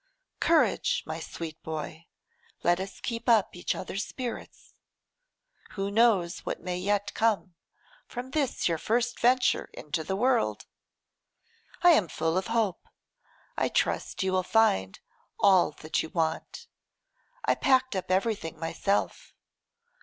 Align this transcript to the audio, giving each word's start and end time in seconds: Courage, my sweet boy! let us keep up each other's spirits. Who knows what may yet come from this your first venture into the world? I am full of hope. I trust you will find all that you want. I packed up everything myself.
Courage, 0.39 1.03
my 1.05 1.19
sweet 1.19 1.61
boy! 1.61 2.07
let 2.63 2.79
us 2.79 2.99
keep 2.99 3.29
up 3.29 3.55
each 3.55 3.75
other's 3.75 4.03
spirits. 4.03 4.73
Who 5.73 5.91
knows 5.91 6.39
what 6.39 6.59
may 6.59 6.79
yet 6.79 7.13
come 7.13 7.53
from 8.07 8.31
this 8.31 8.67
your 8.67 8.79
first 8.79 9.19
venture 9.19 9.69
into 9.75 10.03
the 10.03 10.15
world? 10.15 10.65
I 11.83 11.91
am 11.91 12.07
full 12.07 12.35
of 12.35 12.47
hope. 12.47 12.87
I 13.55 13.69
trust 13.69 14.23
you 14.23 14.31
will 14.31 14.41
find 14.41 14.99
all 15.39 15.69
that 15.69 16.01
you 16.01 16.09
want. 16.09 16.65
I 17.45 17.53
packed 17.53 17.95
up 17.95 18.09
everything 18.09 18.59
myself. 18.59 19.35